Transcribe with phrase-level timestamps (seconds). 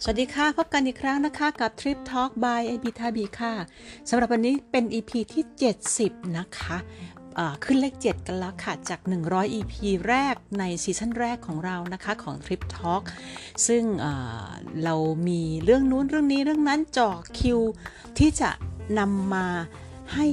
[0.00, 3.54] สวัสดีค่ะ พบกันอีกครั้งนะคะกับ Trip Talk by a b ท a b ค่ะ
[4.08, 5.44] สำหรับวันนี้เป็น EP ที่
[5.88, 6.76] 70 นะคะ
[7.64, 9.74] ขึ้นเลข 7 กันแล้วค่ะจาก 100 EP
[10.08, 13.02] แรกในซีซั่นแรกของเรานะคะของ Trip Talk
[13.66, 13.84] ซึ่ง
[14.84, 14.94] เรา
[15.28, 17.60] มีเรื่องนู้นเรื่องนี้เรื่องนั้นจ่อคิว
[18.18, 18.50] ที่จะ
[18.98, 19.46] นำมา
[20.14, 20.26] ให้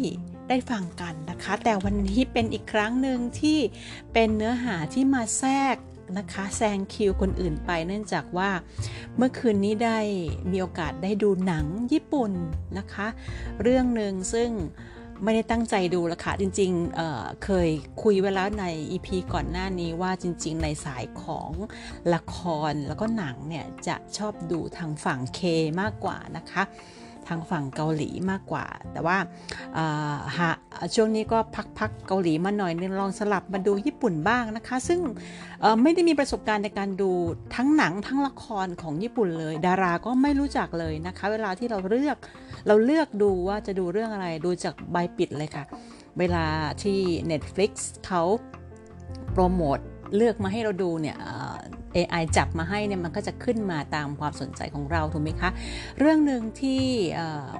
[0.49, 3.59] ได้ฟังกันนะคะ แต่วันนี้เป็นอีกครั้งหนึ่งที่
[4.13, 5.75] เป็นเนื้อหาที่มาแทรก
[6.17, 8.49] นะคะแซงคิวคนอื่นไปเนื่องจากว่า
[9.17, 9.99] เมื่อคืนนี้ได้
[10.51, 12.31] มีโอกาสได้ดูหนังญี่ปุ่น
[12.77, 13.07] นะคะ
[13.61, 14.49] เรื่องหนึ่งซึ่ง
[15.23, 17.69] ไม่ได้ตั้งใจดูละค่ะ จริงๆเเคย
[18.03, 21.51] คุยไว้แล้วใน EP ก่อนหน้านี้ว่าจริง ๆ ในสายของ
[22.13, 22.37] ละค
[22.71, 25.39] รแล้วก็หนังเนี่ย จะชอบดูทางฝั่งเค
[25.81, 26.63] มากกว่านะคะ
[27.29, 29.17] ทางฝั่งเกาหลีมากกว่า แต่ว่า
[30.37, 30.49] หา
[30.95, 31.37] ช่วงนี้ก็
[31.79, 34.99] พักๆเกาหลีมาหน่อยนึงลองสลับมาดูญี่ปุ่นบ้างนะคะ ซึ่ง
[35.81, 37.11] ไม่ได้มีประสบการณ์ในการดู
[37.55, 42.17] ทั้งหนังทั้งละครของญี่ปุ่นเลย ดาราก็ไม่รู้จักเลยนะคะ เวลาที่เราเลือก
[42.67, 45.63] เราเลือกดูว่าจะดูเรื่องอะไรดูจากใบปิดเลยค่ะ
[46.19, 46.45] เวลา
[46.83, 46.99] ที่
[47.31, 47.71] Netflix
[48.07, 48.23] เขา
[49.33, 49.79] โปรโมท
[50.15, 51.17] เลือกมาให้เราดูเนี่ย
[51.95, 55.49] AI จับมาให้เนี่ยมันก็จะขึ้นมาตามความสนใจของเราถูกไหมคะ
[55.99, 56.83] เรื่องหนึ่งที่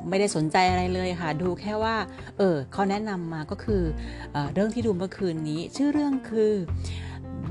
[0.10, 1.96] ไม่ได้สนใจอะไรเลยค่ะ ดูแค่ว่า
[2.38, 3.84] เออเขาแนะนำมาก็คือ
[4.32, 6.54] เอเรื่องที่ดูเมื่อคืนนี้ ชื่อเรื่องคือ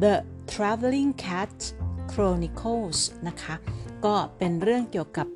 [0.02, 0.14] The
[0.52, 1.54] Traveling Cat
[2.12, 3.54] Chronicles นะคะ
[4.04, 5.26] ก็เป็นเรื่องเกี่ยวกับ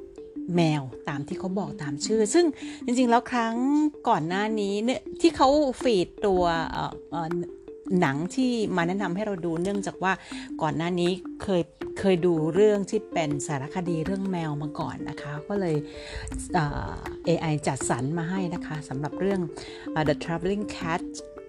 [0.56, 2.46] แมวตามที่เขาบอกตามชื่อ ซึ่ง
[2.84, 3.54] จริงๆแล้วครั้ง
[4.08, 5.48] ก่อนหน้านี้เนี่ยที่เขา
[5.82, 6.42] ฟีดตัว
[8.00, 10.12] หนังที่มาแนะนำให้เราดูเนื่องจากว่า
[10.62, 11.10] ก่อนหน้านี้
[11.42, 11.62] เคย
[11.98, 15.76] เคยดูเรื่องที่เป็นสารคดีเรื่องแมวมาก่อนนะคะ ก็เลย
[17.28, 19.40] AI จัดสรรมาให้นะคะสำหรับเรื่อง
[20.08, 21.02] The Traveling Cat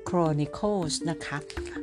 [0.09, 1.37] Chronicles นะคะ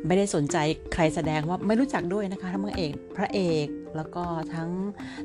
[0.06, 0.56] ไม่ได้สนใจ
[0.92, 3.66] ใครแสดงว่าไม่รู้จักด้วยนะคะ ทั้งพระเอกพระเอก
[3.96, 4.70] แล้วก็ทั้ง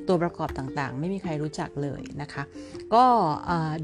[0.07, 2.43] ตัวประกอบต่างๆ ไม่มีใครรู้จักเลยนะคะ
[2.93, 3.05] ก็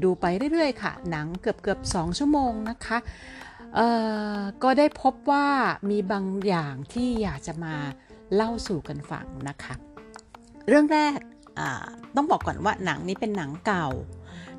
[0.04, 2.98] ดูไปเรื่อยๆ ค่ะ หนังเกือบเกือบ2ชั่วโมงนะคะ
[4.62, 5.46] ก็ได้พบว่า
[5.90, 7.74] มีบางอย่างที่อยากจะมา
[8.34, 9.74] เล่าสู่กันฟังนะคะ
[10.68, 11.18] เรื่องแรก
[12.16, 13.88] ต้องบอกก่อนว่าหนังนี้เป็นหนังเก่า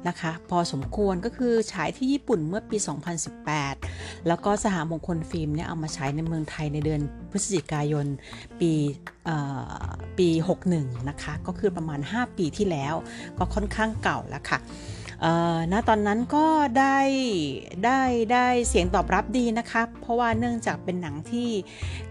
[0.07, 2.77] นะคะ พอสมควรก็คือฉายที่ญี่ปุ่นเมื่อปี
[3.51, 7.01] 2018 แล้วก็สหมงคลฟิล์มเนี่ยเอามาฉายในเมืองไทยในเดือน
[7.31, 8.05] พฤศจิกายน
[8.59, 8.71] ปี
[10.17, 10.29] ปี
[10.69, 12.95] 61 นะคะ ก็คือประมาณ 5 ปีที่แล้ว
[13.37, 14.59] ก็ค่อนข้างเก่าแล้วค่ะ
[15.71, 16.47] ณตอนนั้นก็
[16.79, 16.99] ได้
[17.85, 18.01] ได้
[18.33, 21.49] ได้เสียงตอบรับดีนะคะเพราะว่าเนื่องจากเป็นหนังที่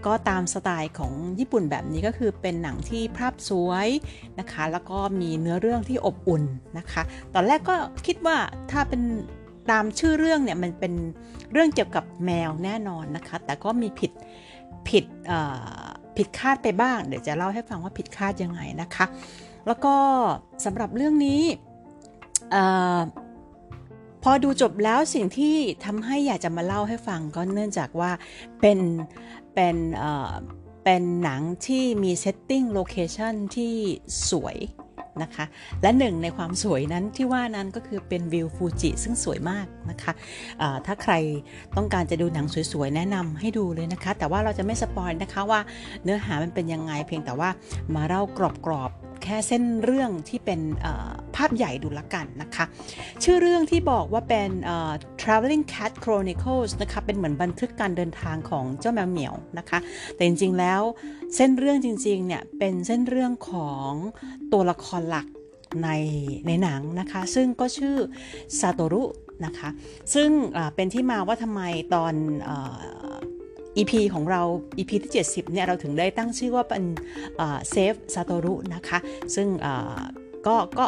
[0.05, 3.89] ก็ตามสไตล์ของญี่ปุ่นแบบนี้ก็คือเป็นหนังที่ภาพสวย
[4.39, 6.43] นะคะ แล้วก็มีเนื้อเรื่องที่อบอุ่น
[6.77, 7.01] นะคะ
[7.33, 7.75] ตอนแรกก็
[8.05, 8.37] คิดว่า
[8.71, 9.01] ถ้าเป็น
[9.71, 10.93] ตามชื่อเรื่องเนี่ยมันเป็น
[11.51, 14.11] เรื่องเกี่ยวกับแมวแน่นอนนะคะ แต่ก็มีผิด
[14.87, 15.05] ผิด
[16.17, 19.05] ผิดคาดไปบ้าง เดี๋ยวจะเล่าให้ฟังว่าผิดคาดยังไงนะคะ
[19.67, 19.95] แล้วก็
[20.65, 21.41] สำหรับเรื่องนี้
[24.23, 25.55] พอดูจบแล้วสิ่งที่
[25.85, 28.11] ทำให้อยากจะมาเล่าให้ฟังก็เนื่องจากว่า
[28.61, 28.79] เป็น
[29.53, 29.75] เป็น
[30.83, 33.73] เป็นหนังที่มี setting location ที่
[34.29, 34.57] สวย
[35.23, 35.45] นะคะ
[35.81, 41.13] และหนึ่งในความสวยนั้นที่ว่านั้นก็คือเป็นวิวฟูจิซึ่งสวยมากนะคะถ้าใคร
[41.77, 45.59] ต้องการจะดูหนังสวยๆ แนะนำให้ดูเลยนะคะ แต่ว่าเราจะไม่ spoil นะคะว่า
[46.03, 47.49] เนื้อหามันเป็นยังไงเพียงแต่ว่า
[47.95, 48.39] มาเล่าก
[48.71, 50.59] รอบๆ แค่เส้นเรื่องที่เป็น
[51.35, 52.65] ภาพใหญ่ดูละกันนะคะ
[53.23, 54.49] ชื่อเรื่องที่บอกว่าเป็น
[55.21, 59.79] traveling cat chronicles นะคะ เป็นเหมือนบันทึกการเดินทางของเจ้าแมวเหมียวนะคะ
[60.15, 60.81] แต่จริงๆแล้ว
[61.35, 63.89] เส้นเรื่องจริงๆเนี่ยเป็นเส้นเรื่องของ
[64.53, 65.27] ตัวละครหลัก
[65.83, 65.89] ใน
[66.47, 67.95] ในหนังนะคะ ซึ่งก็ชื่อ
[68.59, 69.03] ซาโตรุ
[69.45, 69.69] นะคะ
[70.13, 70.29] ซึ่ง
[70.75, 71.61] เป็นที่มาว่าทำไม
[71.93, 72.13] ตอน
[73.77, 74.41] EP ของเรา
[74.77, 76.83] EP ที่ 70เนี่ยเราถึงได้ตั้งชื่อว่าเป็น
[77.37, 78.97] Save ซาโตรุนะคะ
[79.35, 79.47] ซึ่ง
[80.47, 80.85] ก็ก็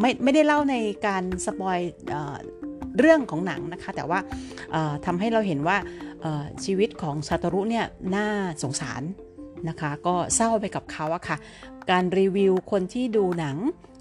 [0.00, 0.76] ไม่ไม่ได้เล่าใน
[1.06, 1.78] การ spoil
[2.98, 4.18] เรื่องของหนังนะคะ แต่ว่า
[5.06, 5.76] ทำให้เราเห็นว่า
[6.64, 7.86] ชีวิตของซาโตรุเนี่ย
[8.16, 8.28] น่า
[8.62, 9.02] สงสาร
[9.68, 11.36] นะคะก็เศร้าไปกับเขาอะค่ะ
[11.90, 13.56] การรีวิวคนที่ดูหนัง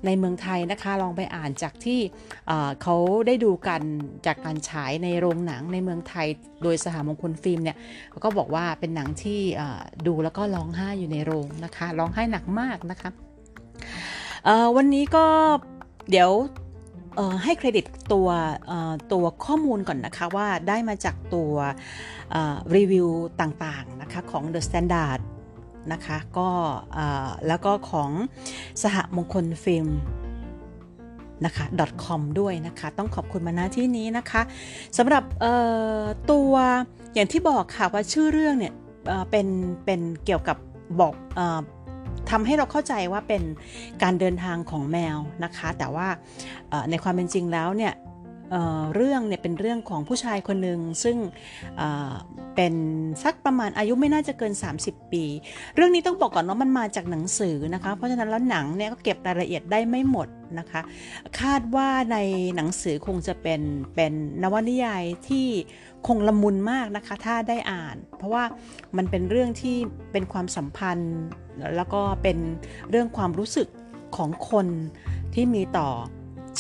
[0.06, 2.00] ในเมืองไทยนะคะ ลองไปอ่านจากที่
[2.82, 2.96] เขา
[3.28, 3.82] ได้ดูกัน
[4.26, 6.28] จากการฉายในโรงหนังในเมืองไทย
[6.64, 7.78] โดยสหมงคลฟิล์มเนี่ย
[8.10, 9.40] เขาก็บอกว่าเป็นหนังที่
[10.08, 13.10] ดูแล้วก็ร้องไห้อยู่ในโรงนะคะร้องไห้หนักมากนะคะ
[14.76, 15.26] วันนี้ก็
[16.10, 16.32] เดี๋ยว
[17.44, 18.28] ให้เครดิตตัว
[19.14, 21.52] ตัวข้อมูลก่อนนะคะว่าได้มาจากตัว
[22.76, 23.08] รีวิว
[23.42, 25.20] ต่างๆนะคะของ The Standard
[25.94, 26.50] นะคะก็
[27.48, 28.12] แล้วก็ของ
[28.82, 29.88] สหมงคลฟิล์ม
[31.46, 31.66] นะคะ
[32.06, 34.42] .com ด้วยนะคะ ต้องขอบคุณมาณที่นี้นะคะ
[34.98, 35.24] สำหรับ
[36.32, 36.52] ตัว
[37.14, 38.74] อย่างที่บอกค่ะว่าชื่อเรื่องเนี่ย
[39.32, 39.48] เป็น
[39.86, 40.58] เป็นเกี่ยวกับ
[41.00, 41.14] บอก
[42.32, 43.44] ทำให้เราเข้าใจว่าเป็น
[44.04, 46.08] การเดินทางของแมวนะคะ แต่ว่า
[46.90, 47.94] ในความเป็นจริงแล้วเนี่ย
[48.52, 51.18] เเรื่องเนี่ยเป็นเรื่องของผู้ชายคนหนึ่งซึ่ง
[52.56, 52.74] เป็น
[53.24, 55.24] สักประมาณอายุไม่น่าจะเกิน 30 ปี
[55.76, 60.28] เรื่องนี้ต้องบอกก่อนว่ามันมาจากหนังสือนะคะ เพราะฉะนั้นแล้วหนังเนี่ยก็เก็บรายละเอียดได้ไม่หมด
[60.60, 60.82] นะคะ
[61.42, 62.18] คาดว่าใน
[62.56, 63.62] หนังสือคงจะเป็น
[63.96, 64.14] เป็น
[64.44, 65.48] นวนิยายที่
[66.08, 68.44] คงละมุนมากนะคะ ถ้าได้อ่าน เพราะว่า
[68.98, 69.76] มันเป็นเรื่องที่
[70.12, 71.16] เป็นความสัมพันธ์
[71.76, 72.38] แล้วก็เป็น
[72.90, 73.68] เรื่องความรู้สึก
[74.18, 74.68] ของคน
[75.34, 75.90] ที่มีต่อ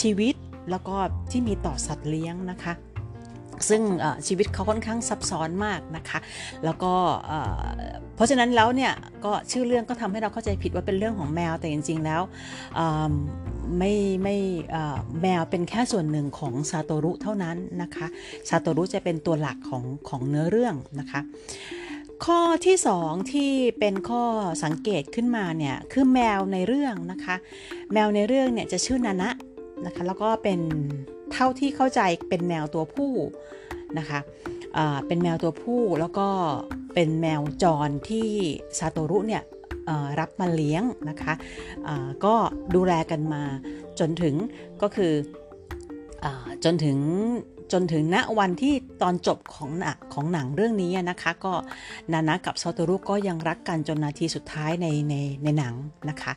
[0.01, 0.35] ชีวิต
[0.69, 0.95] แล้วก็
[1.31, 2.73] ที่มีต่อสัตว์เลี้ยงนะคะ
[3.69, 3.81] ซึ่ง
[4.27, 6.19] ชีวิตเขาค่อนข้างซับซ้อนมากนะคะ
[6.65, 6.93] แล้วก็
[8.15, 8.93] เพราะฉะนั้นแล้วเนี่ย
[9.25, 12.21] ก็ชื่อเรื่องก็ทำให้เราเข้าใจผิดว่าเป็นเรื่องของแมวแต่จริง ๆ แล้ว
[13.77, 13.93] ไม่
[14.23, 14.37] ไม่
[15.21, 18.07] แมวเป็นแค่ส่วนหนึ่งของซาโตรุเท่านั้นนะคะ
[18.49, 21.21] ซาโตรุจะเป็นตัวหลักของของเนื้อเรื่องนะคะ
[22.25, 24.23] ข้อที่2ที่เป็นข้อ
[24.63, 27.35] สังเกตขึ้นมาเนี่ยคือแมวในเรื่องนะคะ
[27.93, 29.29] แมวในเรื่องเนี่ยจะชื่อนานะ
[29.85, 30.59] นะคะแล้วก็เป็น
[31.31, 33.12] เท่าที่เข้าใจเป็นแมวตัวผู้
[33.97, 34.19] นะคะ
[35.07, 36.27] เป็นแมวตัวผู้แล้วก็
[36.94, 38.29] เป็นแมวจรที่
[38.79, 39.44] ซาโตรุเนี่ย
[40.19, 41.33] รับมาเลี้ยงนะคะ
[42.25, 42.35] ก็
[42.75, 43.44] ดูแลกันมา
[44.00, 44.35] จนถึง
[44.81, 45.13] ก็คือ
[46.23, 46.25] อ
[46.63, 46.97] จนถึง
[47.73, 49.71] จนถึงณวันที่ตอนจบของ
[50.13, 51.53] ของหนังเรื่องนี้นะคะ ก็
[52.13, 55.73] นานะกับซาโตรุก็ยังรักกันจนนาทีสุดท้ายในในในหนัง
[56.09, 56.33] นะคะ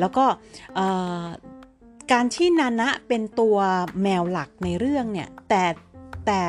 [0.00, 0.24] แล้วก็
[2.12, 3.56] การที่นานะเป็นตัว
[4.02, 5.64] แมวหลักในเรื่องเนี่ยแต่
[6.26, 6.42] แต่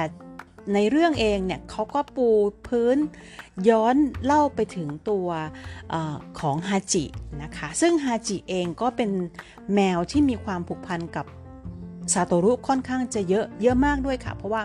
[0.73, 2.27] ในเรื่องเองเนี่ยเขาก็ปู
[2.67, 2.97] พื้น
[3.69, 5.27] ย้อนเล่าไปถึงตัว
[5.93, 5.95] อ
[6.39, 7.05] ของฮาจิ
[7.43, 9.11] นะคะซึ่งฮาจิเองก็เป็น
[9.75, 11.25] แมวที่มีความผูกพันกับ
[12.13, 14.61] ซาโตรุค่อนข้างจะเยอะเยอะมากด้วยค่ะ เพราะว่า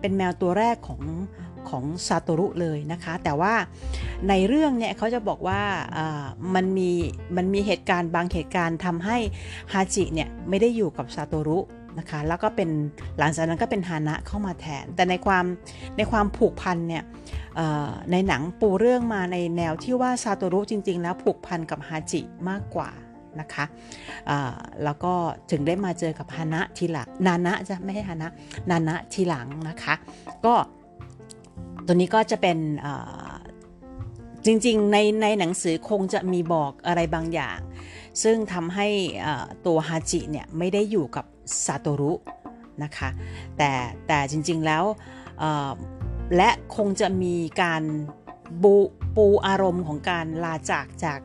[0.00, 1.00] เป็นแมวตัวแรกของ
[1.70, 3.54] ของซาโตรุเลยนะคะ แต่ว่า
[4.28, 5.60] ในเรื่องเนี่ยเขาจะบอกว่า
[6.54, 6.90] มันมี
[7.36, 9.18] มันมีเหตุการณ์บางเหตุการณ์ทำให้
[9.72, 11.58] ฮาจิเนี่ยไม่ได้อยู่กับซาโตรุ
[11.98, 12.70] นะคะแล้วก็เป็น
[13.18, 15.44] หลังจากนั้นก็เป็นฮานะเข้ามาแทน แต่ในความ
[15.96, 17.04] ในความผูกพันเนี่ย
[18.12, 22.90] ในหนังปูเรื่องมาในแนวที่ว่าซาโตรุจริง ๆ แล้วผูกพันกับฮาจิมากกว่า
[23.40, 23.64] นะคะ
[24.84, 25.12] แล้วก็
[25.50, 28.28] ถึงได้มาเจอกับฮานะทีหลังนานะจะไม่ใช่ฮานะ
[28.70, 29.94] นานะทีหลังนะคะ
[30.46, 30.54] ก็
[31.86, 32.58] ตัวนี้ก็จะเป็น
[34.46, 37.58] จริงๆ ในในหนังสือคงจะมีบอกอะไรบางอย่าง
[38.22, 38.88] ซึ่งทำให้
[39.66, 41.24] ตัวฮาจิเนี่ยไม่ได้อยู่กับ
[41.64, 42.12] ซาโตรุ
[42.82, 43.08] นะคะ
[43.58, 43.70] แต่
[44.06, 44.84] แต่จริงๆแล้ว
[46.36, 47.82] และคงจะมีการ
[48.62, 48.76] บู
[49.16, 51.20] ปูอารมณ์ของการลาจากจาก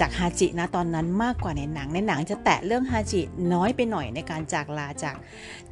[0.00, 3.20] จากฮาจินะตอนนั้นมากกว่าในหนังในหนังจะแตะเรื่องฮาจิ
[3.52, 5.16] น้อยไปหน่อยในการจากลาจาก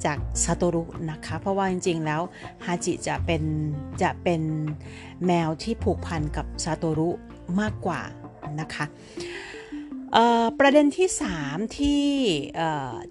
[0.04, 2.20] จากซาโตรุนะคะ เพราะว่าจริงๆแล้ว
[2.66, 3.42] ฮาจิจะเป็น
[4.02, 4.42] จะเป็น
[5.26, 7.08] แมวที่ผูกพันกับซาโตรุ
[7.60, 8.00] มากกว่า
[8.60, 8.84] นะคะ
[10.60, 11.08] ประเด็นที่
[11.40, 12.04] 3 ที่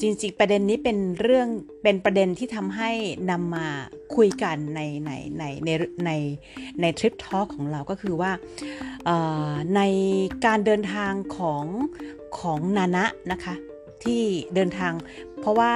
[0.01, 1.47] จริงๆประเด็นนี้เป็นเรื่อง
[1.83, 2.91] เป็นประเด็นที่ทำให้
[3.31, 3.67] นำมา
[4.15, 5.69] คุยกันในในในใน
[6.05, 6.11] ใน
[6.81, 8.31] ในทริปทอล์กของเราก็คือว่า
[9.75, 9.81] ใน
[10.45, 11.65] การเดินทางของ
[12.39, 13.55] ของนานะนะคะ
[14.03, 14.23] ที่
[14.55, 14.93] เดินทาง
[15.41, 15.73] เพราะว่า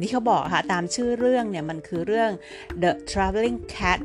[0.00, 2.30] ที่เขาบอกค่ะ ตามชื่อเรื่องเนี่ย มันคือเรื่อง
[2.82, 4.00] The Traveling Cat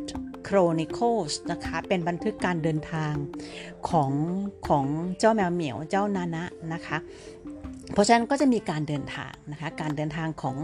[0.48, 3.14] Chronicles นะคะ เป็นบันทึกการเดินทาง
[3.90, 4.12] ของ
[4.68, 4.86] ของ
[5.20, 6.44] เจ้าแมวเหมียวเจ้านานะ
[6.74, 6.98] นะคะ
[7.94, 10.56] เพราะฉะนั้นก็จะมีการเดินทางนะคะ การเดินทางของ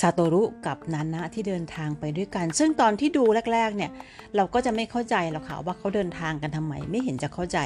[0.00, 3.90] ซาโตรุกับนานะที่เดินทางไปด้วยกัน ซึ่งตอนที่ดูแรกๆเนี่ย
[4.36, 7.58] เราก็จะไม่เข้าใจหรอกค่ะว่าเขาเดินทางกันทำไม ไม่เห็นจะเข้าใจ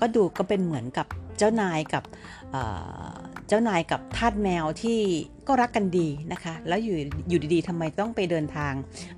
[0.00, 1.06] ก็ดูก็เป็นเหมือนกับ
[1.38, 2.04] เจ้านายกับ
[3.52, 5.00] จ้านายกับทาสแมวที่
[5.48, 6.96] ก็รักกันดีนะคะ แล้วอยู่
[7.28, 8.72] อยู่ดีๆทำไมต้องไปเดินทาง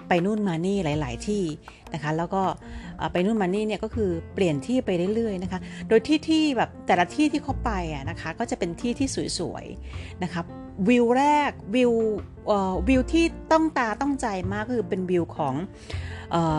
[0.08, 1.44] ไปนู่นมานี่หลาย ๆ ที่
[1.94, 2.42] นะคะ แล้วก็
[3.12, 10.40] ไปนู่นมานี่เนี่ยก็คือเปลี่ยนที่ไปเรื่อยๆนะคะ โดยที่ที่แบบแต่ละที่ที่เขาไปอะนะคะ ก็จะเป็นที่ที่สวยๆนะคะ
[10.88, 11.92] วิวแรกวิว
[12.88, 15.54] วิวที่ต้องตาต้องใจมากคือเป็นวิวของ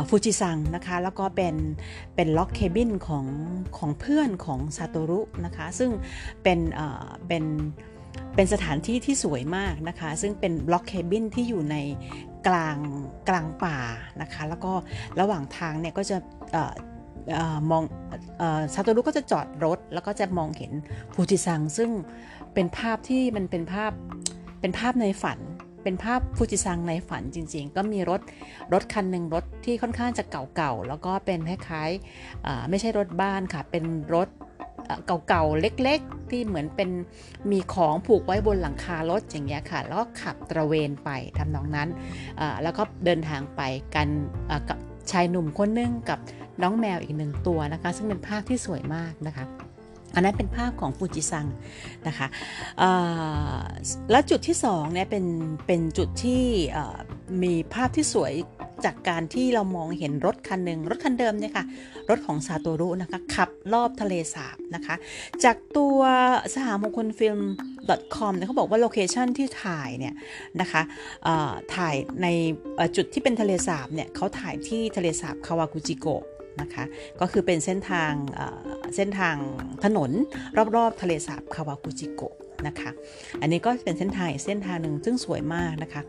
[0.09, 1.55] ฟูจิซังนะคะแล้วก็เป็น
[2.15, 3.25] เป็นล็อกเคบินของ
[3.77, 5.91] ของเพื่อนของซาโตรุนะคะซึ่ง
[6.43, 6.59] เป็น
[7.27, 7.43] เป็น
[8.35, 11.75] เป็นสถานที่ที่สวยมากนะคะ ซึ่งเป็นบล็อกเคบินที่อยู่ใน
[12.47, 12.77] กลาง
[13.29, 13.77] กลางป่า
[14.21, 14.73] นะคะ แล้วก็
[15.19, 16.17] ระหว่างทางเนี่ยก็จะ
[17.71, 17.83] มอง
[18.73, 20.71] ซาโตรุก็จะจอดรถ แล้วก็จะมองเห็น
[21.13, 21.89] ฟูจิซัง ซึ่ง
[22.53, 23.91] เป็นภาพที่มันเป็นภาพ
[24.61, 25.39] เป็นภาพในฝัน
[25.85, 28.21] เป็นภาพฟูจิซังในฝันจริง ๆ ก็มีรถ
[28.73, 33.83] รถคันหนึ่งรถที่ค่อนข้างจะเก่าๆ แล้วก็เป็นคล้ายๆไม่ใช่รถบ้านค่ะ เป็น
[34.15, 34.27] รถ
[35.27, 36.89] เก่าๆ เล็กๆ ที่เหมือนเป็น
[37.51, 41.89] มีของผูกไว้บนหลังคารถอย่างเงี้ยค่ะ แล้วก็ขับตระเวนไปทำนองนั้น
[42.63, 43.61] แล้วก็เดินทางไป
[43.95, 44.07] กัน
[44.69, 44.77] กับ
[45.11, 46.19] ชายหนุ่มคนนึงกับ
[46.61, 49.45] น้องแมวอีกหนึ่งตัวนะคะ ซึ่งเป็นภาพที่สวยมากนะคะ
[50.15, 51.45] อันนั้นเป็นภาพของฟูจิซัง
[52.07, 52.27] นะคะ
[54.11, 55.25] แล้วจุดที่2เนี่ยเป็น
[55.67, 56.43] เป็นจุดที่
[57.43, 58.33] มีภาพที่สวย
[58.85, 61.65] จากการที่เรามองเห็นรถคันหนึ่งรถคันเดิมเนี่ยค่ะ
[62.09, 64.95] รถของซาโตรุนะคะขับรอบทะเลสาบนะคะ
[65.43, 65.99] จากตัว
[66.53, 67.39] สหมงคลฟิล์ม
[68.15, 70.13] .com เนี่ยเขาบอกว่าโลเคชันที่ถ่ายเนี่ย
[70.61, 70.81] นะคะ
[71.75, 72.27] ถ่ายใน
[72.95, 76.23] จุดที่เป็นทะเลสาบเนี่ยเขาถ่ายที่ทะเลสาบคาวากุจิโกะ
[76.61, 76.83] นะคะ
[77.21, 78.11] ก็คือเป็นเส้นทาง
[78.95, 79.35] เส้นทาง
[79.83, 80.11] ถนน
[80.75, 82.35] รอบๆ ทะเลสาบคาวากุจิโกะ
[82.67, 82.91] นะคะ
[83.41, 86.01] อันนี้ก็เป็นเส้นทางเส้นทางหนึ่งซึ่งสวยมากนะคะ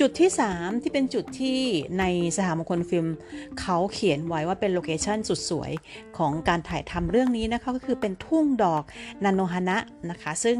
[0.00, 1.58] จุดที่ 3 ที่เป็นจุดที่
[1.98, 2.04] ใน
[2.36, 3.06] สหมงคลฟิล์ม
[3.60, 5.70] เขาเขียนไว้ว่าเป็น location สุดสวย
[6.18, 8.82] ของการถ่ายทำเรื่องนี้นะคะก็คือเป็นทุ่งดอก
[9.24, 9.78] นาโนฮานะ
[10.10, 10.58] นะคะ ซึ่ง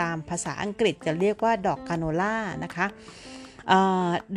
[0.00, 2.34] ตามภาษาอังกฤษจะเรียกว่าดอก canola
[2.64, 2.86] นะคะ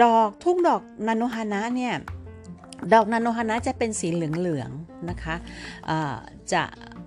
[0.04, 1.94] ดอกทุ่งดอกนาโนฮานะเนี่ย
[2.94, 5.36] ดอกนาโนฮานะจะเป็นสีเหลืองๆนะคะ
[6.54, 6.64] จะ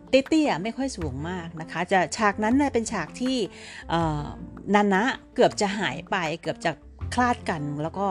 [0.08, 3.36] เตี้ยๆไม่ค่อยสูงมากนะคะ จะฉากนั้นเป็นฉากที่
[4.74, 5.02] นานะ
[5.34, 6.72] เกือบจะหายไปเกือบจะ
[7.14, 8.06] คลาดกัน แล้วก็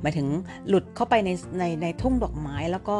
[0.00, 0.28] หมายถึง
[0.68, 2.98] หลุดเข้าไปในในในทุ่งดอกไม้ แล้วก็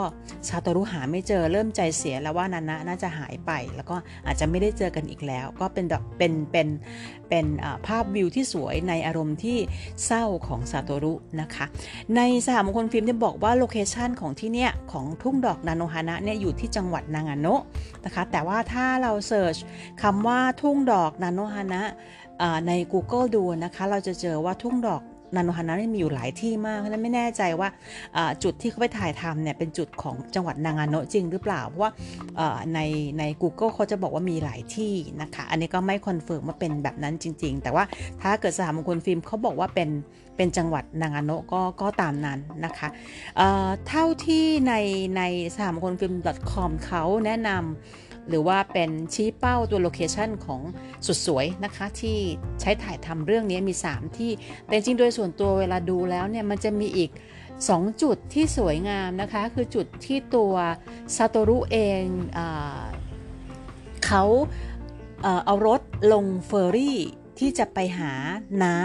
[0.49, 3.97] ซาตรุหาไม่เจอเริ่มใจเสียแล้วว่านานะน่าจะหายไป แล้วก็
[4.27, 5.87] อาจจะไม่ได้เจอกันอีกแล้ว ก็เป็น
[6.19, 6.69] เป็นเป็น
[7.29, 7.47] เป็น
[7.87, 9.59] ภาพวิวที่สวยในอารมณ์ที่
[10.07, 11.65] เศร้าของซาโตรุนะคะ
[12.17, 17.63] ในสหมงคลฟิล์มได้บอกว่า location ของที่เนี้ยของทุ่งดอกนาโนฮานะเนี่ยอยู่ที่จังหวัดนางาโนะ
[18.05, 19.57] นะคะ แต่ว่าถ้าเรา search
[20.03, 21.83] คำว่าทุ่งดอกนาโนฮานะ
[22.67, 25.03] ใน Google ดูนะคะ เราจะเจอว่าทุ่งดอก
[25.37, 27.69] นาโนฮานะมีอยู่หลายที่มาก เพราะนั้นไม่แน่ใจว่า
[28.43, 31.91] จุดที่เขาไปถ่ายทำเนี่ยเป็นจุดของจังหวัดนางาโนะจริงหรือเปล่า เพราะว่า
[32.75, 32.81] ใน
[33.19, 37.85] ใน Google เขาจะบอกว่ามีหลายที่นะคะ อันนี้ก็ไม่ confirm ว่าเป็นแบบนั้นจริง ๆ แต่ว่า
[38.23, 39.91] ถ้าเกิดสหมงคลฟิล์มเขาบอกว่าเป็น
[40.37, 43.41] เป็นจังหวัดนางาโนะก็ก็ตามนั้นนะคะ
[43.89, 44.75] เท่าที่ใน
[45.17, 45.23] ใน
[45.57, 46.15] สหมงคลฟิล์ม
[46.53, 50.63] .com เขาแนะนำ หรือว่าเป็นชี้เป้าตัว location ของ
[51.07, 52.19] สุดสวยนะคะที่
[52.61, 54.31] ใช้ถ่ายทำเรื่องนี้มี 3 ที่
[54.65, 57.11] แต่จริงโดยส่วนตัวเวลาดูแล้วเนี่ยมันจะมีอีก
[57.57, 60.53] 2 จุดที่สวยงามนะคะ คือจุดที่ตัว
[61.17, 62.05] ซาโตรุเอง
[62.35, 62.41] เอ
[64.07, 64.25] เขา
[65.45, 65.81] เอารถ
[66.13, 66.99] ลงเฟอร์รี่
[67.39, 68.13] ที่จะไปหา
[68.63, 68.77] น้า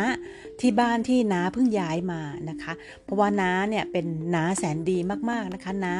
[0.62, 4.06] ที่บ้านที่น้าเพิ่งย้ายมานะคะ เพราะว่าน้าเนี่ยเป็น
[4.36, 4.98] น้าแสนดี
[5.30, 5.96] มากๆนะคะน้า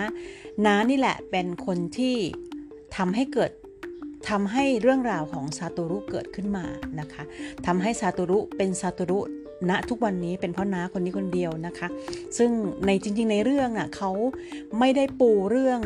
[0.66, 2.16] น้านี่แหละเป็นคนที่
[2.98, 3.52] ทำให้เกิด
[4.30, 6.66] ทำให้เรื่องราวของซาโตรุเกิดขึ้นมา
[7.00, 7.24] นะคะ
[7.66, 9.20] ทำให้ซาโตรุเป็นซาโตรุ
[9.70, 11.88] ณทุกวันนี้เป็นเพราะน้าคนนี้คนเดียวนะคะ
[12.38, 12.52] ซึ่ง
[12.86, 14.12] ในจริง ๆ ในเรื่องน่ะเขา
[14.80, 15.82] ไม่ได้ปูเรื่อง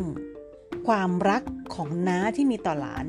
[0.87, 1.43] ความรัก
[1.75, 3.05] ของน้าที่มีต่อหลาน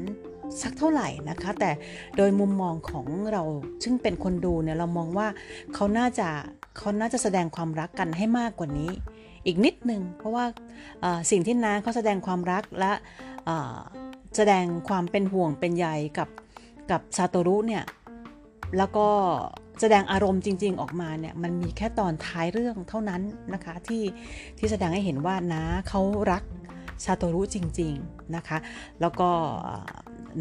[0.62, 1.70] สักเท่าไหร่นะคะ แต่
[2.16, 3.42] โดยมุมมองของเรา
[3.84, 5.28] ซึ่งเป็นคนดูเนี่ยเรามองว่า
[5.74, 6.28] เขาน่าจะ
[6.78, 8.90] เขาน่าจะแสดงความรักกันให้มากกว่านี้
[9.46, 10.44] อีกนิดนึงเพราะว่า
[11.30, 12.92] สิ่งที่น้าเขาแสดงความรักและ
[14.36, 15.86] แสดงความเป็นห่วงเป็นใย
[16.18, 16.28] กับ
[16.90, 17.84] กับซาโตรุเนี่ย
[18.78, 19.08] แล้วก็
[19.80, 23.22] แสดงอารมณ์จริง ๆ ออกมาเนี่ยมันมีแค่ตอนท้ายเรื่องเท่านั้น
[23.54, 24.02] นะคะที่
[24.58, 26.00] ที่แสดงให้เห็นว่าน้าเขา
[26.32, 26.42] รัก
[27.04, 28.58] ซาโตรุจริง ๆนะคะ
[29.00, 29.28] แล้วก็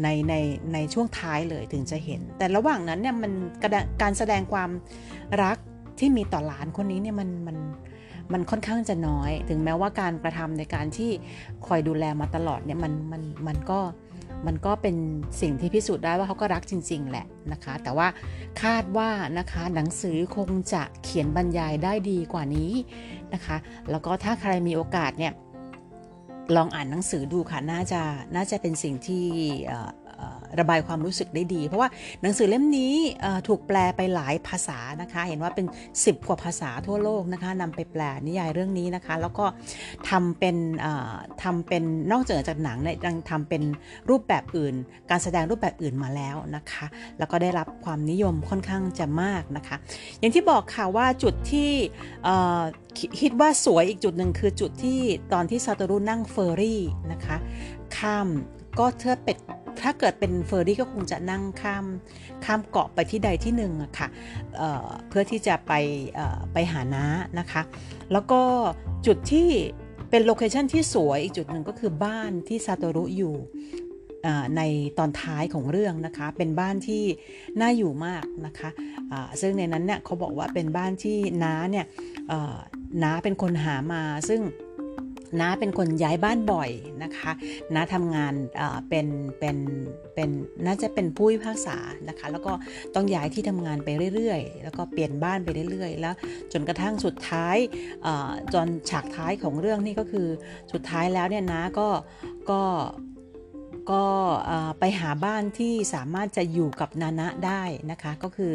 [0.02, 0.34] ในใน
[0.72, 3.32] ในช่วงท้ายเลยถึงจะเห็น แต่ระหว่างนั้นเนี่ยมัน
[4.02, 4.70] การแสดงความ
[5.42, 5.56] รัก
[5.98, 7.56] ที่มีต่อหลานคนนี้เนี่ยมันมัน
[7.86, 7.93] มัน
[8.32, 11.10] มันค่อนข้างจะน้อย ถึงแม้ว่าการกระทำในการที่
[11.66, 13.80] คอยดูแลมาตลอดเนี่ยมันมันมันก็
[14.46, 14.96] มันก็เป็น
[15.40, 18.08] สิ่งที่พิสูจน์ได้ว่าเขาก็รักจริง ๆ แหละนะคะ แต่ว่า
[18.62, 22.72] คาดว่านะคะหนังสือคงจะเขียนบรรยายได้ดีกว่านี้
[23.34, 23.56] นะคะ
[23.90, 25.32] แล้วก็ถ้าใครมีโอกาสเนี่ย
[26.56, 28.02] ลองอ่านหนังสือดูค่ะ น่าจะ
[28.36, 29.24] น่าจะเป็นสิ่งที่
[30.60, 31.88] ระบายความรู้สึกได้ดี เพราะว่า
[32.22, 32.94] หนังสือเล่มนี้
[33.48, 39.44] ถูกแปลไปหลายภาษานะคะ เห็นว่าเป็น 10 กว่าภาษาทั่วโลกนะคะนำไปแปลนิยายเรื่องนี้นะคะ แล้วก็
[40.10, 40.56] ทำเป็น
[41.42, 41.82] ทำเป็น
[42.12, 43.62] นอกจากจากหนังเนี่ยยังทำเป็น
[44.10, 44.74] รูปแบบอื่น
[45.10, 46.86] การแสดงรูปแบบอื่นมาแล้วนะคะ
[47.18, 49.76] แล้วก็ได้รับความนิยมค่อนข้างจะมากนะคะ
[50.18, 51.70] อย่างที่บอกค่ะว่าจุดที่
[53.20, 55.00] คิดว่าสวยอีกจุดหนึ่งคือจุดที่
[55.32, 56.82] ตอนที่ซาโตรุนั่งเฟอร์รี่
[57.12, 57.36] นะคะ
[57.96, 58.28] ข้าม
[58.78, 59.38] ก็เธอเป็ด
[59.82, 61.84] ถ้าเกิดเป็นเฟอร์รี่ก็คงจะนั่งข้าม
[62.44, 64.08] ข้ามเกาะไปที่ใดที่หนึ่งอะค่ะ
[64.56, 65.72] เเพื่อที่จะไป
[66.52, 67.04] ไปหาน้า
[67.38, 67.62] นะคะ
[68.12, 68.40] แล้วก็
[69.06, 69.48] จุดที่
[70.10, 73.34] เป็นโลเคชันที่สวยอีกจุดหนึ่งก็คือบ้านที่ซาโตรุอยู่
[74.56, 74.62] ใน
[74.98, 77.02] ตอนท้ายของเรื่องนะคะ เป็นบ้านที่
[77.60, 78.70] น่าอยู่มากนะคะ
[79.40, 81.86] ซึ่งในนั้นเนี่ยเขาบอกว่าเป็นบ้านที่น้าเนี่ย
[83.02, 84.40] น้าเป็นคนหามาซึ่ง
[85.40, 86.70] น้าเป็นคนย้ายบ้านบ่อย
[87.02, 87.30] นะคะ
[87.74, 88.34] น้าทำงาน
[88.88, 89.06] เป็น
[89.38, 89.56] เป็น
[90.14, 90.30] เป็น
[90.66, 92.52] น่าจะเป็นผู้พิพากษานะคะ แล้วก็
[92.94, 96.14] ต้องย้ายที่ทำงานไปเรื่อยๆ แล้วก็เปลี่ยนบ้านไปเรื่อยๆ แล้ว
[96.52, 97.56] จนกระทั่งสุดท้าย
[98.54, 100.28] จนฉากท้ายของเรื่องนี่ก็คือ
[100.72, 101.88] สุดท้ายแล้วเนี่ยน้าก็
[102.50, 102.62] ก็
[103.92, 104.04] ก็
[104.80, 108.52] ไปหาบ้านที่สามารถจะอยู่กับนานะได้นะคะ ก็คือ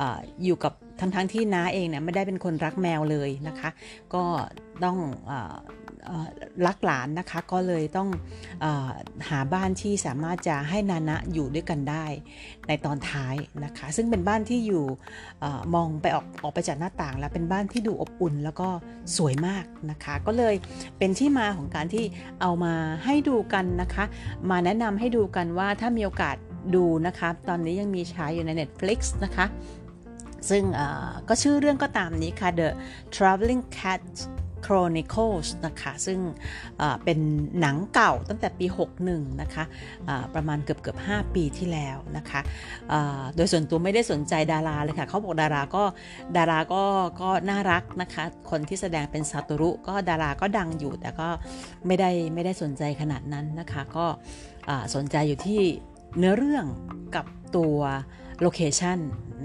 [0.00, 0.02] อ
[0.44, 3.70] อยู่กับทั้งทั้งๆที่น้าเองเนี่ยไม่ได้เป็นคนรักแมวเลยนะคะ
[4.14, 4.24] ก็
[4.84, 4.98] ต้อง
[5.30, 5.32] อ
[6.66, 8.08] รักหลานนะคะก็เลยต้อง
[8.64, 8.66] อ
[9.28, 12.04] หาบ้านที่สามารถจะให้นานะอยู่ด้วยกันได้
[12.68, 13.34] ในตอนท้าย
[13.64, 14.84] นะคะ ซึ่งเป็นบ้านที่อยู่
[15.42, 15.44] อ
[15.74, 18.68] มองไปออกออกไปจากหน้าต่าง แล้วเป็นบ้านที่ดูอบอุ่นแล้วก็
[19.16, 20.54] สวยมากนะคะ ก็เลย
[20.98, 22.04] เป็นที่มาของการที่
[22.40, 24.04] เอามาให้ดูกันนะคะ
[24.50, 26.36] มาแนะนำให้ดูกันว่าถ้ามีโอกาส
[26.74, 29.46] ดูนะคะตอนนี้ยังมีฉายอยู่ใน Netflix นะคะ
[30.50, 30.62] ซึ่ง
[31.28, 32.68] ก็ชื่อเรื่องก็ตามนี้ค่ะ The
[33.14, 34.02] Traveling Cat
[34.66, 36.18] Chronicles นะคะซึ่ง
[37.04, 37.18] เป็น
[37.60, 38.66] หนังเก่าตั้งแต่ปี
[39.04, 39.64] 61 นะคะ
[40.34, 42.40] ประมาณเกือบเกือบ5 ปีที่แล้วนะคะ
[43.36, 45.84] โดยส่วนตัวไม่ได้สนใจดาราเลยค่ะเขาบอกดาราก็
[46.36, 46.82] ดาราก็
[47.20, 51.28] ก็น่ารักนะคะคนที่แสดงเป็นซาโตรุก็ดาราก็ดังอยู่ แต่ก็
[51.86, 54.06] ไม่ได้ไม่ได้สนใจขนาดนั้นนะคะก็
[54.94, 55.62] สนใจอยู่ที่
[56.18, 56.66] เนื้อเรื่อง
[57.16, 57.78] กับตัว
[58.40, 58.98] โลเคชัน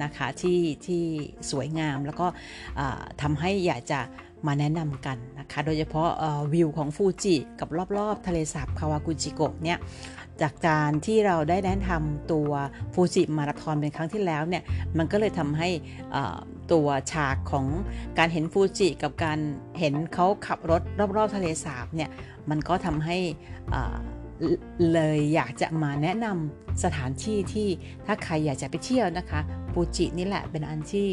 [0.03, 1.03] นะคะที่ที่
[1.51, 2.27] สวยงามแล้วก็
[3.21, 3.99] ทำให้อยากจะ
[4.47, 6.09] มาแนะนำกันนะคะ โดยเฉพาะ
[6.53, 9.79] วิวของฟูจิกับรอบๆ ทะเลสาบคาวากุจิโกะเนี่ย
[10.41, 12.49] จากการที่เราได้แนะนำตัว
[12.93, 14.63] ฟูจิมาราธอนเป็นครั้งที่แล้วเนี่ย
[14.97, 15.69] มันก็เลยทำให้
[16.71, 17.65] ตัวฉากของ
[18.17, 19.39] การเห็นฟูจิกับการ
[19.79, 20.81] เห็นเขาขับรถ
[21.17, 22.09] รอบๆ ทะเลสาบเนี่ย
[22.49, 23.17] มันก็ทำให้
[24.93, 27.67] เลยอยากจะมาแนะนำสถานที่ที่
[28.05, 29.39] ถ้าใครอยากจะไปเที่ยวนะคะ
[29.73, 31.09] ฟูจินี่แหละเป็นอันที่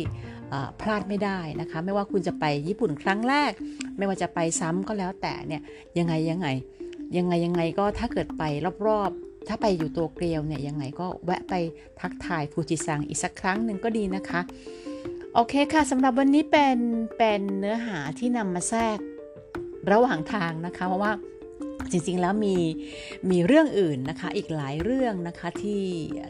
[0.80, 3.52] พลาดไม่ได้นะคะ ไม่ว่าคุณจะไปญี่ปุ่นครั้งแรก
[3.96, 5.62] ไม่ว่าจะไปซ้ำก็แล้วแต่เนี่ย
[5.98, 6.48] ยังไงยังไง
[7.16, 8.42] ยังไงยังไงก็ถ้าเกิดไป
[8.86, 11.54] รอบๆ ถ้าไปอยู่ตัวเกลียวเนี่ยยังไงก็แวะไป
[12.00, 14.40] ทักทายฟูจิซังอีกสักครั้งหนึ่งก็ดีนะคะ
[15.34, 16.78] โอเคค่ะสำหรับวันนี้เป็น
[17.18, 18.98] เป็นเนื้อหาที่นำมาแทรก
[19.92, 21.12] ระหว่างทางนะคะ เพราะว่า
[21.90, 22.56] จริงๆแล้วมี
[23.30, 25.82] มีเรื่องอื่นนะคะอีกหลายเรื่องนะคะที่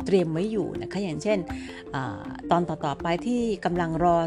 [0.07, 1.39] เตรียมไว้อยู่นะคะอย่างเช่น
[1.95, 1.97] อ
[2.51, 4.19] ตอนต่อๆไปที่กำลังรอ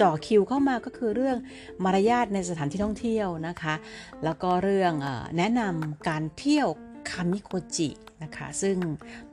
[0.00, 1.36] จ่อคิวเข้ามาก็คือเรื่อง
[1.84, 3.74] มารยาทในสถานที่ท่องเที่ยวนะคะ
[4.24, 6.68] แล้วก็เรื่องอแนะนำการเที่ยว
[7.10, 7.90] คามิโกจิ
[8.22, 8.76] นะคะ ซึ่ง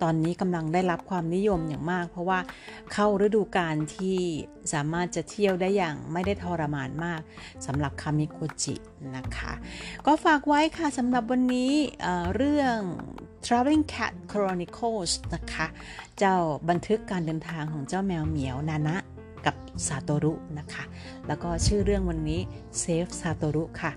[0.01, 2.39] ตอนนี้กำลังได้รับความนิยมอย่างมาก เพราะว่า
[2.93, 4.17] เข้าฤดูกาลที่
[4.73, 7.21] สามารถจะเที่ยวได้อย่างไม่ได้ทรมานมาก
[7.65, 8.75] สำหรับคามิโกจิ
[9.17, 9.53] นะคะ
[10.05, 11.71] ก็ฝากไว้ค่ะสำหรับวันนี้
[12.03, 12.77] เเรื่อง
[13.45, 15.67] Traveling Cat Chronicles นะคะ
[16.17, 16.35] เจ้า
[16.69, 18.97] บันทึกการเดินทางของเจ้าแมวเหมียวนานะ
[19.45, 19.55] กับ
[19.87, 20.83] ซาโตรุนะคะ
[21.27, 22.41] แล้วก็ชื่อเรื่องวันนี้
[22.81, 23.91] Save ซาโตรุค่ะ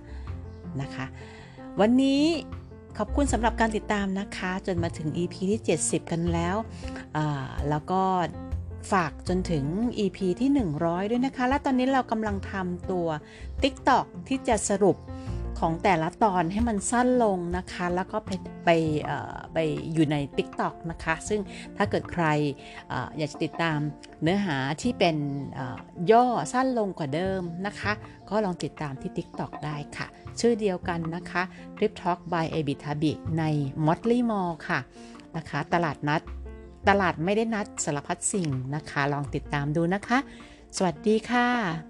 [0.81, 1.07] นะคะ
[1.81, 2.23] วันนี้
[2.99, 6.57] ขอบคุณสำหรับการติดตามนะคะ จนมาถึง EP ที่ 70 กันแล้ว
[7.69, 8.03] แล้วก็
[8.93, 9.65] ฝากจนถึง
[9.99, 13.07] EP ที่ 100 ด้วยนะคะ และตอนนี้เรากำลังทำตัว
[13.63, 14.97] TikTok ที่จะสรุป
[15.59, 18.31] ของแต่ละตอนให้มันสั้นลงนะคะ แล้วก็ไป
[18.65, 18.71] ไป
[19.05, 19.59] เอ่อไป
[19.93, 21.41] อยู่ใน TikTok นะคะ ซึ่ง
[21.77, 22.25] ถ้าเกิดใคร
[22.91, 23.79] ออยากจะติดตาม
[24.23, 25.17] เนื้อหาที่เป็น
[26.13, 27.93] ย่อสั้นลงกว่าเดิมนะคะ
[28.31, 30.09] ก็ลองติดตามที่ TikTok ได้ค่ะ
[30.41, 31.43] ชื่อเดียวกันนะคะ
[31.77, 33.43] Trip Talk by a b i t a b i ใน
[33.87, 34.81] Motley Mall ค่ะ
[35.37, 36.23] นะคะ ตลาดนัด
[36.89, 40.19] ตลาดไม่ได้นัดสารพัดสิ่งนะคะ ลองติดตามดูนะคะ
[40.77, 41.88] สวัสดีค่ะ